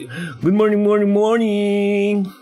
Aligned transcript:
Good 0.00 0.56
morning, 0.56 0.80
morning, 0.80 1.12
morning! 1.12 2.32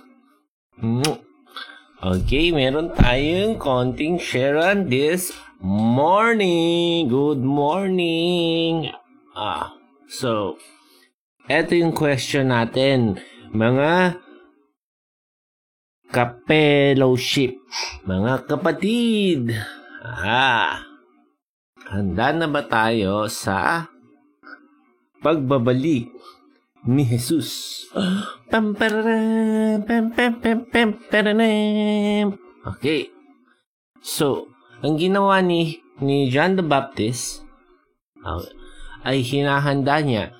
Okay, 1.98 2.54
meron 2.54 2.94
tayong 2.94 3.58
konting 3.58 4.22
share 4.22 4.54
on 4.62 4.86
this 4.86 5.34
morning. 5.58 7.10
Good 7.10 7.42
morning! 7.42 8.94
Ah, 9.34 9.74
so, 10.06 10.54
eto 11.50 11.74
yung 11.74 11.98
question 11.98 12.54
natin. 12.54 13.18
Mga 13.50 14.22
kapellowship, 16.14 17.58
mga 18.06 18.46
kapatid. 18.46 19.50
Ah, 20.06 20.86
handa 21.90 22.30
na 22.38 22.46
ba 22.46 22.62
tayo 22.62 23.26
sa 23.26 23.90
pagbabalik 25.18 26.06
ni 26.86 27.02
pararam. 31.18 32.38
Okay. 32.76 33.10
So, 33.98 34.46
ang 34.84 34.94
ginawa 34.94 35.42
ni, 35.42 35.82
ni 35.98 36.30
John 36.30 36.54
the 36.54 36.62
Baptist 36.62 37.42
uh, 38.22 38.46
ay 39.02 39.26
hinahanda 39.26 39.98
niya 40.04 40.30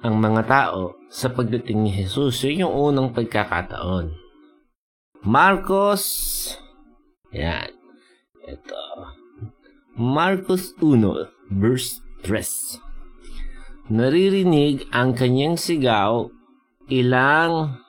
ang 0.00 0.20
mga 0.20 0.48
tao 0.48 0.96
sa 1.12 1.28
pagdating 1.28 1.84
ni 1.84 1.90
Jesus. 1.92 2.40
Yun 2.44 2.68
yung 2.68 2.74
unang 2.92 3.12
pagkakataon. 3.12 4.12
Marcos, 5.24 6.04
yan. 7.32 7.72
Ito. 8.44 8.84
Marcos 9.96 10.76
1, 10.76 11.32
verse 11.48 12.04
3 12.24 12.93
naririnig 13.88 14.88
ang 14.94 15.12
kanyang 15.12 15.60
sigaw, 15.60 16.28
ilang 16.88 17.80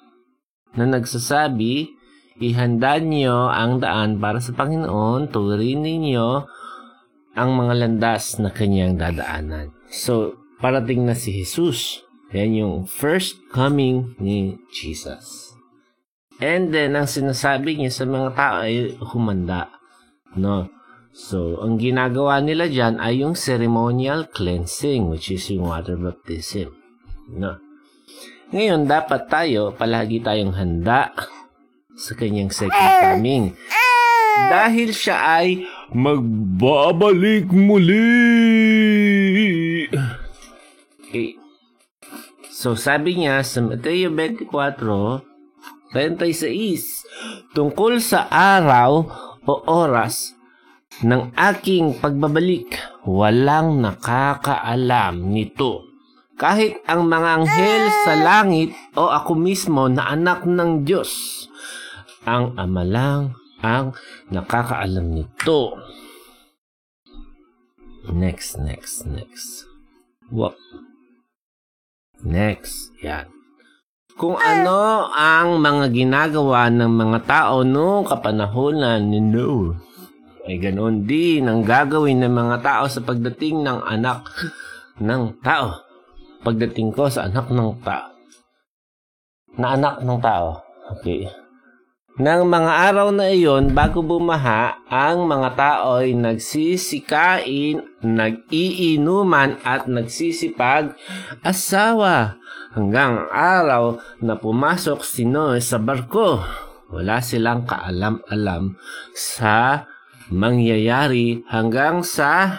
na 0.75 0.85
nagsasabi, 0.87 1.91
ihanda 2.39 2.99
niyo 2.99 3.47
ang 3.47 3.79
daan 3.79 4.19
para 4.19 4.43
sa 4.43 4.51
Panginoon, 4.51 5.31
turin 5.31 5.83
ninyo 5.83 6.27
ang 7.35 7.49
mga 7.55 7.73
landas 7.79 8.39
na 8.39 8.51
kanyang 8.51 8.99
dadaanan. 8.99 9.71
So, 9.91 10.39
parating 10.59 11.07
na 11.07 11.15
si 11.15 11.35
Jesus. 11.35 12.03
Yan 12.35 12.51
yung 12.57 12.75
first 12.89 13.39
coming 13.51 14.15
ni 14.19 14.59
Jesus. 14.71 15.55
And 16.43 16.75
then, 16.75 16.99
ang 16.99 17.07
sinasabi 17.07 17.79
niya 17.79 17.91
sa 17.95 18.03
mga 18.03 18.29
tao 18.35 18.55
ay 18.67 18.99
humanda. 18.99 19.71
No? 20.35 20.67
So, 21.15 21.63
ang 21.63 21.79
ginagawa 21.79 22.43
nila 22.43 22.67
dyan 22.67 22.99
ay 22.99 23.23
yung 23.23 23.39
ceremonial 23.39 24.27
cleansing, 24.35 25.07
which 25.07 25.31
is 25.31 25.47
yung 25.47 25.71
water 25.71 25.95
baptism. 25.95 26.75
No? 27.31 27.55
Ngayon, 28.51 28.83
dapat 28.83 29.31
tayo, 29.31 29.71
palagi 29.71 30.19
tayong 30.19 30.51
handa 30.59 31.15
sa 31.95 32.19
kanyang 32.19 32.51
second 32.51 32.91
coming. 32.99 33.55
Dahil 34.51 34.91
siya 34.91 35.39
ay 35.39 35.63
magbabalik 35.95 37.47
muli. 37.47 38.11
Okay. 40.99 41.39
So, 42.51 42.75
sabi 42.75 43.23
niya 43.23 43.39
sa 43.47 43.63
Mateo 43.63 44.11
24, 44.11 44.51
36, 45.95 47.55
tungkol 47.55 48.03
sa 48.03 48.27
araw 48.27 49.07
o 49.47 49.53
oras 49.63 50.34
ng 51.03 51.35
aking 51.35 51.99
pagbabalik, 51.99 52.79
walang 53.03 53.83
nakakaalam 53.83 55.27
nito. 55.27 55.83
Kahit 56.35 56.83
ang 56.87 57.07
mga 57.07 57.29
anghel 57.41 57.83
sa 58.03 58.13
langit 58.19 58.75
o 58.95 59.07
ako 59.07 59.35
mismo 59.35 59.87
na 59.87 60.07
anak 60.11 60.43
ng 60.47 60.83
Diyos, 60.87 61.43
ang 62.27 62.55
ama 62.55 62.83
lang 62.83 63.35
ang 63.59 63.95
nakakaalam 64.31 65.15
nito. 65.15 65.79
Next, 68.11 68.59
next, 68.61 69.07
next. 69.07 69.65
What? 70.29 70.55
Next. 72.21 72.93
Yan. 73.01 73.31
Kung 74.15 74.39
ano 74.39 75.11
ang 75.11 75.59
mga 75.59 75.91
ginagawa 75.91 76.71
ng 76.71 76.87
mga 76.87 77.19
tao 77.27 77.67
noong 77.67 78.07
kapanahonan 78.07 79.11
ni 79.11 79.19
Noah 79.19 79.94
ay 80.45 80.61
ganoon 80.61 81.09
din 81.09 81.49
ang 81.49 81.65
gagawin 81.65 82.21
ng 82.21 82.33
mga 82.33 82.57
tao 82.61 82.85
sa 82.85 83.01
pagdating 83.01 83.65
ng 83.65 83.81
anak 83.81 84.29
ng 85.01 85.41
tao. 85.41 85.81
Pagdating 86.45 86.93
ko 86.93 87.09
sa 87.09 87.25
anak 87.25 87.49
ng 87.49 87.81
tao. 87.81 88.13
Na 89.57 89.73
anak 89.73 90.05
ng 90.05 90.19
tao. 90.21 90.61
Okay. 90.97 91.25
Nang 92.15 92.47
mga 92.47 92.71
araw 92.93 93.11
na 93.11 93.27
iyon, 93.27 93.75
bago 93.75 93.99
bumaha, 93.99 94.79
ang 94.87 95.27
mga 95.27 95.49
tao 95.59 95.99
ay 95.99 96.15
nagsisikain, 96.15 97.83
nag-iinuman 97.99 99.59
at 99.67 99.91
nagsisipag 99.91 100.95
asawa 101.43 102.39
hanggang 102.71 103.19
araw 103.33 103.99
na 104.23 104.39
pumasok 104.39 105.03
si 105.03 105.27
Noe 105.27 105.59
sa 105.59 105.75
barko. 105.75 106.39
Wala 106.93 107.19
silang 107.19 107.67
kaalam-alam 107.67 108.79
sa 109.11 109.83
mangyayari 110.29 111.45
hanggang 111.49 112.01
sa 112.01 112.57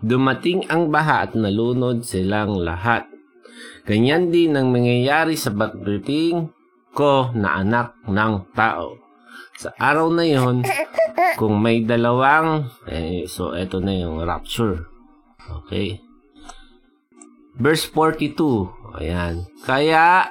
dumating 0.00 0.68
ang 0.68 0.92
baha 0.92 1.28
at 1.28 1.32
nalunod 1.32 2.04
silang 2.04 2.60
lahat. 2.60 3.08
Ganyan 3.86 4.34
din 4.34 4.58
ang 4.58 4.74
mangyayari 4.74 5.38
sa 5.38 5.54
pagdating 5.54 6.50
ko 6.92 7.30
na 7.32 7.62
anak 7.62 7.96
ng 8.08 8.34
tao. 8.52 8.98
Sa 9.56 9.72
araw 9.72 10.12
na 10.12 10.24
yon, 10.26 10.66
kung 11.40 11.60
may 11.62 11.80
dalawang, 11.80 12.68
eh, 12.88 13.24
so 13.24 13.56
eto 13.56 13.80
na 13.80 13.96
yung 13.96 14.20
rapture. 14.20 14.84
Okay. 15.64 16.00
Verse 17.56 17.88
42. 17.88 19.00
Ayan. 19.00 19.48
Kaya 19.64 20.28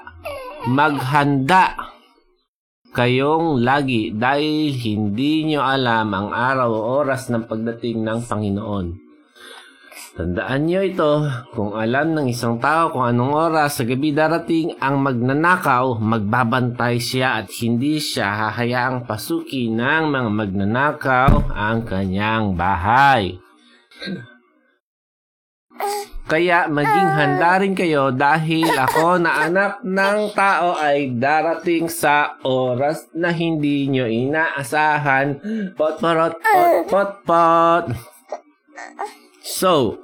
maghanda 0.70 1.95
kayong 2.96 3.60
lagi 3.60 4.16
dahil 4.16 4.72
hindi 4.72 5.52
nyo 5.52 5.62
alam 5.62 6.08
ang 6.16 6.32
araw 6.32 6.72
o 6.72 6.82
oras 7.04 7.28
ng 7.28 7.44
pagdating 7.44 8.00
ng 8.08 8.20
Panginoon. 8.24 8.88
Tandaan 10.16 10.64
nyo 10.64 10.80
ito, 10.80 11.28
kung 11.52 11.76
alam 11.76 12.16
ng 12.16 12.32
isang 12.32 12.56
tao 12.64 12.88
kung 12.96 13.04
anong 13.04 13.52
oras 13.52 13.76
sa 13.76 13.84
gabi 13.84 14.16
darating 14.16 14.72
ang 14.80 15.04
magnanakaw, 15.04 16.00
magbabantay 16.00 17.04
siya 17.04 17.44
at 17.44 17.52
hindi 17.60 18.00
siya 18.00 18.48
hahayaang 18.48 19.04
pasuki 19.04 19.68
ng 19.68 20.08
mga 20.08 20.30
magnanakaw 20.32 21.52
ang 21.52 21.84
kanyang 21.84 22.56
bahay. 22.56 23.36
Kaya 26.26 26.66
maging 26.66 27.10
handa 27.14 27.62
rin 27.62 27.78
kayo 27.78 28.10
dahil 28.10 28.66
ako 28.74 29.22
na 29.22 29.46
anak 29.46 29.86
ng 29.86 30.34
tao 30.34 30.74
ay 30.74 31.14
darating 31.22 31.86
sa 31.86 32.42
oras 32.42 33.06
na 33.14 33.30
hindi 33.30 33.86
nyo 33.86 34.10
inaasahan. 34.10 35.38
Pot, 35.78 36.02
pot, 36.02 36.34
pot, 36.34 36.74
pot, 36.90 37.12
pot. 37.22 37.86
So, 39.46 40.02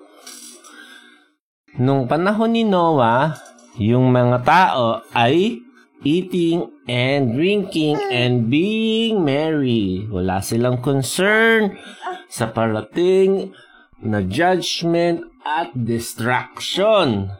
nung 1.81 2.05
panahon 2.05 2.53
ni 2.53 2.69
Noah, 2.69 3.41
yung 3.81 4.13
mga 4.13 4.45
tao 4.45 5.01
ay 5.17 5.57
eating 6.05 6.69
and 6.85 7.33
drinking 7.33 7.97
and 8.13 8.45
being 8.45 9.25
merry. 9.25 10.05
Wala 10.05 10.37
silang 10.45 10.85
concern 10.85 11.81
sa 12.29 12.49
parating 12.49 13.57
na 14.01 14.21
judgment 14.25 15.30
at 15.45 15.73
distraction. 15.73 17.31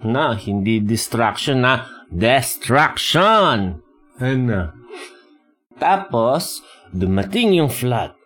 Na, 0.00 0.32
hindi 0.32 0.80
distraction 0.80 1.60
na 1.60 1.84
destruction. 2.08 3.84
Ano? 4.16 4.60
Tapos, 5.76 6.64
dumating 6.92 7.60
yung 7.60 7.72
flood. 7.72 8.16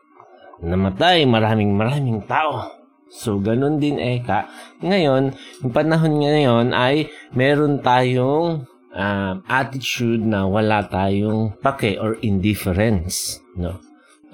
Namatay 0.64 1.28
maraming 1.28 1.76
maraming 1.76 2.24
tao. 2.24 2.72
So, 3.14 3.38
ganun 3.38 3.78
din 3.78 4.00
Eka. 4.00 4.50
Ngayon, 4.82 5.36
yung 5.62 5.72
panahon 5.74 6.18
ngayon 6.18 6.74
ay 6.74 7.12
meron 7.30 7.78
tayong 7.78 8.66
um, 8.90 9.34
attitude 9.46 10.22
na 10.22 10.50
wala 10.50 10.82
tayong 10.86 11.54
pake 11.62 11.94
or 11.98 12.18
indifference. 12.26 13.38
No? 13.54 13.78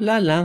Wala 0.01 0.17
lang. 0.21 0.45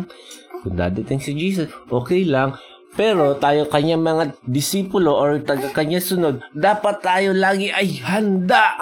Kung 0.63 0.75
dadating 0.75 1.21
si 1.23 1.31
Jesus, 1.31 1.71
okay 1.87 2.27
lang. 2.27 2.59
Pero 2.95 3.35
tayo 3.35 3.67
kanya 3.67 3.99
mga 3.99 4.39
disipulo 4.47 5.19
or 5.19 5.43
taga 5.43 5.67
kanya 5.75 5.99
sunod, 5.99 6.39
dapat 6.55 7.03
tayo 7.03 7.35
lagi 7.35 7.67
ay 7.75 7.99
handa. 7.99 8.79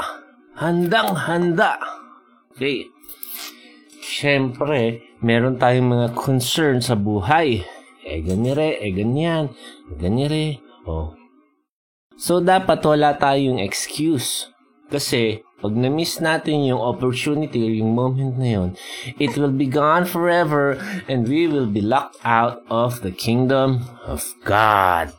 Handang 0.54 1.18
handa. 1.18 1.82
Okay. 2.54 2.86
Siyempre, 4.06 5.02
meron 5.26 5.58
tayong 5.58 5.90
mga 5.90 6.08
concern 6.14 6.78
sa 6.86 6.94
buhay. 6.94 7.66
Eh, 8.06 8.22
ganire, 8.22 8.78
eh, 8.78 8.94
ganyan, 8.94 9.50
ganire. 9.98 10.62
Oh. 10.86 11.18
So, 12.14 12.38
dapat 12.38 12.86
wala 12.86 13.18
tayong 13.18 13.58
excuse. 13.58 14.53
Kasi, 14.92 15.44
pag 15.64 15.74
na-miss 15.80 16.20
natin 16.20 16.68
yung 16.68 16.84
opportunity 16.84 17.64
or 17.64 17.72
yung 17.72 17.96
moment 17.96 18.36
na 18.36 18.50
yun, 18.60 18.70
it 19.16 19.40
will 19.40 19.56
be 19.56 19.64
gone 19.64 20.04
forever 20.04 20.76
and 21.08 21.28
we 21.32 21.48
will 21.48 21.70
be 21.70 21.80
locked 21.80 22.20
out 22.28 22.60
of 22.68 23.00
the 23.00 23.16
kingdom 23.16 23.88
of 24.04 24.28
God. 24.44 25.16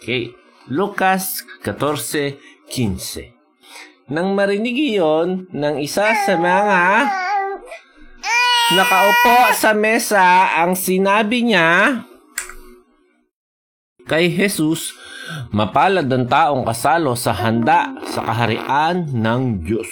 Okay. 0.00 0.32
Lucas 0.72 1.44
14.15 1.66 3.36
Nang 4.08 4.32
marinig 4.32 4.96
iyon 4.96 5.50
ng 5.52 5.76
isa 5.76 6.16
sa 6.24 6.34
mga 6.40 6.80
nakaupo 8.72 9.52
sa 9.52 9.76
mesa, 9.76 10.56
ang 10.56 10.72
sinabi 10.72 11.44
niya 11.44 12.00
kay 14.08 14.32
Jesus, 14.32 14.96
Mapalad 15.52 16.08
ang 16.08 16.26
taong 16.26 16.62
kasalo 16.64 17.12
sa 17.12 17.36
handa 17.36 17.92
sa 18.08 18.24
kaharian 18.24 19.12
ng 19.12 19.60
Diyos. 19.60 19.90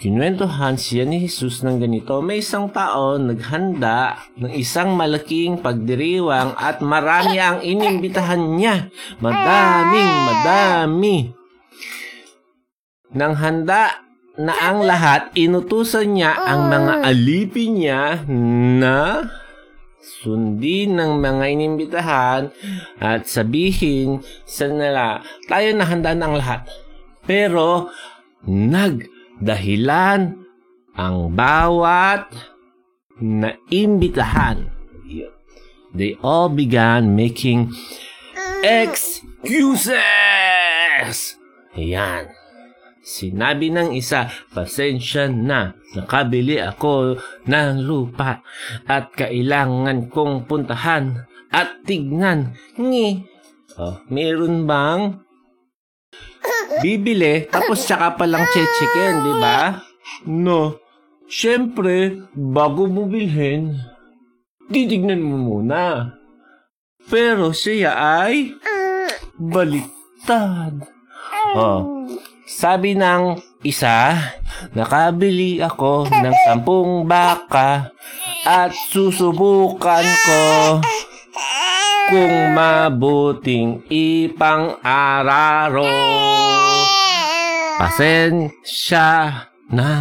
Kinwentuhan 0.00 0.80
siya 0.80 1.04
ni 1.04 1.28
Jesus 1.28 1.60
ng 1.60 1.76
ganito, 1.76 2.24
may 2.24 2.40
isang 2.40 2.72
tao 2.72 3.20
naghanda 3.20 4.16
ng 4.40 4.48
isang 4.56 4.96
malaking 4.96 5.60
pagdiriwang 5.60 6.56
at 6.56 6.80
marami 6.80 7.36
ang 7.36 7.60
inimbitahan 7.60 8.56
niya. 8.56 8.88
Madaming, 9.20 10.12
madami. 10.24 11.16
Nang 13.12 13.36
handa 13.36 14.00
na 14.40 14.56
ang 14.56 14.80
lahat, 14.80 15.36
inutusan 15.36 16.16
niya 16.16 16.32
ang 16.48 16.72
mga 16.72 16.92
alipin 17.04 17.70
niya 17.76 18.24
na 18.80 19.20
sundin 20.18 20.98
ng 20.98 21.22
mga 21.22 21.44
inimbitahan 21.54 22.50
at 22.98 23.30
sabihin 23.30 24.26
sa 24.42 24.66
nila, 24.66 25.22
tayo 25.46 25.70
na 25.78 25.86
handa 25.86 26.10
ng 26.18 26.34
lahat. 26.34 26.66
Pero, 27.22 27.94
nagdahilan 28.42 30.34
ang 30.98 31.16
bawat 31.30 32.26
naimbitahan. 33.20 34.72
They 35.94 36.16
all 36.22 36.48
began 36.48 37.14
making 37.18 37.74
excuses. 38.62 40.08
Yan. 41.74 42.39
Sinabi 43.00 43.72
ng 43.72 43.96
isa, 43.96 44.28
pasensya 44.52 45.24
na, 45.32 45.72
nakabili 45.96 46.60
ako 46.60 47.16
ng 47.48 47.74
lupa 47.80 48.44
at 48.84 49.16
kailangan 49.16 50.12
kong 50.12 50.44
puntahan 50.44 51.24
at 51.48 51.80
tignan. 51.88 52.52
Ngi, 52.76 53.24
oh, 53.80 54.04
meron 54.12 54.68
bang 54.68 55.16
bibili 56.84 57.48
tapos 57.48 57.88
tsaka 57.88 58.20
palang 58.20 58.44
chechikin, 58.52 59.24
di 59.24 59.34
ba? 59.40 59.80
No. 60.28 60.76
Siyempre, 61.30 62.26
bago 62.34 62.90
mo 62.90 63.06
bilhin, 63.06 63.80
titignan 64.68 65.22
mo 65.24 65.38
muna. 65.40 66.18
Pero 67.08 67.54
siya 67.56 67.96
ay 67.96 68.54
baliktad. 69.38 70.84
Oh, 71.54 72.06
sabi 72.50 72.98
ng 72.98 73.38
isa, 73.62 74.18
nakabili 74.74 75.62
ako 75.62 76.10
ng 76.10 76.34
sampung 76.42 77.06
baka 77.06 77.94
at 78.42 78.74
susubukan 78.90 80.06
ko 80.26 80.42
kung 82.10 82.58
mabuting 82.58 83.86
ipang-araro. 83.86 85.94
Pasensya 87.78 89.46
na. 89.70 89.92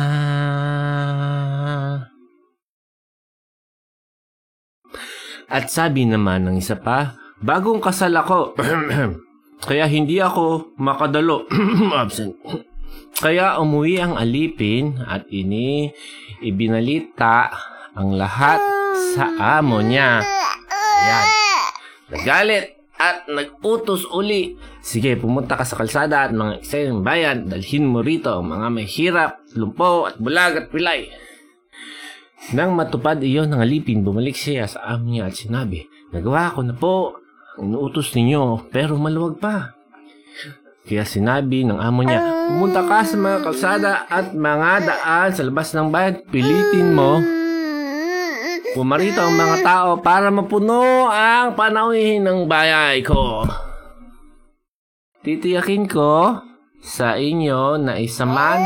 At 5.50 5.70
sabi 5.70 6.06
naman 6.06 6.46
ng 6.50 6.58
isa 6.58 6.78
pa, 6.78 7.14
bagong 7.42 7.82
kasal 7.82 8.14
ako. 8.18 8.58
Kaya 9.64 9.86
hindi 9.92 10.24
ako 10.24 10.76
makadalo. 10.80 11.48
Absent. 12.02 12.40
Kaya 13.20 13.60
umuwi 13.60 14.00
ang 14.00 14.16
alipin 14.16 15.04
at 15.04 15.28
ini 15.28 15.92
ibinalita 16.40 17.52
ang 17.92 18.16
lahat 18.16 18.64
sa 19.16 19.60
amo 19.60 19.84
niya. 19.84 20.24
Ayan. 20.72 21.28
Nagalit 22.16 22.80
at 23.00 23.28
nag-utos 23.28 24.08
uli. 24.12 24.56
Sige, 24.80 25.16
pumunta 25.20 25.56
ka 25.56 25.68
sa 25.68 25.80
kalsada 25.80 26.28
at 26.28 26.32
mga 26.36 26.64
eksayang 26.64 27.04
bayan, 27.04 27.48
dalhin 27.48 27.88
mo 27.88 28.00
rito 28.00 28.32
ang 28.32 28.52
mga 28.52 28.68
may 28.72 28.88
hirap, 28.88 29.44
lumpo 29.56 30.08
at 30.08 30.20
bulag 30.20 30.56
at 30.60 30.68
pilay. 30.72 31.12
Nang 32.56 32.76
matupad 32.76 33.20
iyon 33.20 33.52
ng 33.52 33.60
alipin, 33.60 34.04
bumalik 34.04 34.36
siya 34.36 34.68
sa 34.68 34.96
amo 34.96 35.12
niya 35.12 35.28
at 35.28 35.36
sinabi, 35.36 35.88
Nagawa 36.10 36.56
ko 36.56 36.60
na 36.66 36.76
po 36.76 36.94
inuutos 37.62 38.12
ninyo, 38.16 38.72
pero 38.72 38.96
maluwag 38.96 39.38
pa. 39.40 39.80
Kaya 40.90 41.06
sinabi 41.06 41.68
ng 41.70 41.78
amo 41.78 42.02
niya, 42.02 42.50
pumunta 42.50 42.82
ka 42.82 43.06
sa 43.06 43.14
mga 43.14 43.40
kalsada 43.46 43.92
at 44.10 44.34
mga 44.34 44.72
daan 44.90 45.30
sa 45.30 45.46
labas 45.46 45.70
ng 45.78 45.88
bayan, 45.94 46.18
pilitin 46.34 46.98
mo. 46.98 47.22
Pumarito 48.74 49.22
ang 49.22 49.38
mga 49.38 49.58
tao 49.62 49.90
para 50.02 50.34
mapuno 50.34 51.10
ang 51.10 51.54
panauhin 51.54 52.26
ng 52.26 52.50
bayay 52.50 53.06
ko. 53.06 53.46
Titiyakin 55.22 55.86
ko 55.86 56.42
sa 56.82 57.20
inyo 57.20 57.78
na 57.78 58.00
isa 58.00 58.24
man 58.24 58.64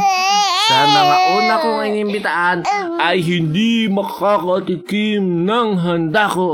sa 0.69 0.80
mga 0.88 1.16
una 1.36 1.56
kong 1.60 1.81
inimbitaan 1.92 2.60
ay 3.04 3.19
hindi 3.19 3.92
makakatikim 3.92 5.44
ng 5.44 5.68
handa 5.81 6.31
ko. 6.31 6.51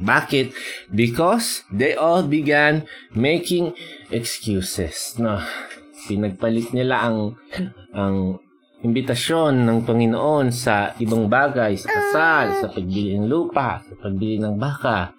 Bakit? 0.00 0.52
Because 0.92 1.64
they 1.72 1.96
all 1.96 2.24
began 2.24 2.84
making 3.16 3.72
excuses. 4.12 5.16
No? 5.16 5.40
Pinagpalit 6.08 6.72
nila 6.72 7.08
ang 7.08 7.36
ang 7.92 8.40
imbitasyon 8.80 9.60
ng 9.68 9.78
Panginoon 9.84 10.48
sa 10.52 10.96
ibang 10.96 11.28
bagay, 11.28 11.76
sa 11.76 11.92
kasal, 11.92 12.64
sa 12.64 12.66
pagbili 12.72 13.12
ng 13.16 13.28
lupa, 13.28 13.84
sa 13.84 13.94
pagbili 14.00 14.40
ng 14.40 14.56
baka. 14.56 15.12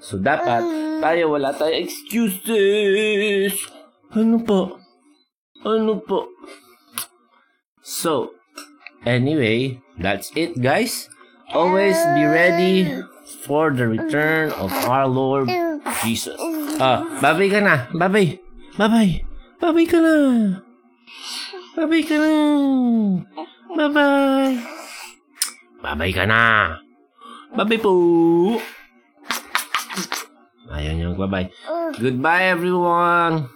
So 0.00 0.16
dapat 0.16 0.64
tayo 1.04 1.36
wala 1.36 1.52
tayo 1.52 1.76
excuses. 1.76 3.52
Ano 4.12 4.40
po? 4.40 4.80
Ano 5.62 6.00
po? 6.00 6.28
So, 7.82 8.34
anyway, 9.04 9.82
that's 9.98 10.32
it 10.34 10.56
guys. 10.58 11.12
Always 11.52 11.98
be 12.16 12.24
ready 12.24 13.04
for 13.32 13.72
the 13.72 13.88
return 13.88 14.52
of 14.60 14.68
our 14.84 15.08
Lord 15.08 15.48
Jesus. 16.04 16.36
Ah, 16.76 17.02
babay 17.24 17.48
ka 17.48 17.60
na. 17.64 17.88
Babay. 17.96 18.36
Babay. 18.76 19.24
Babay 19.60 19.86
ka 19.88 19.98
na. 19.98 20.14
Babay 21.72 22.02
ka 22.04 22.16
na. 22.20 22.30
Babay. 23.72 24.50
Babay 25.80 26.10
ka 26.12 26.24
na. 26.28 26.40
Babay 27.56 27.78
po. 27.80 27.92
Ayaw 30.72 30.92
niyang 30.96 31.16
babay. 31.20 31.52
Goodbye 32.00 32.48
everyone. 32.52 33.48